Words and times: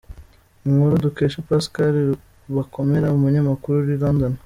Inkuru 0.67 0.93
dukesha 1.03 1.45
Pascal 1.47 1.95
Bakomere 2.55 3.05
umunyamakuru 3.09 3.75
uri 3.79 3.93
i 3.97 4.01
London. 4.03 4.33